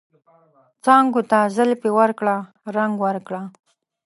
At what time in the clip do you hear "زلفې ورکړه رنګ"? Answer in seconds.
1.55-2.93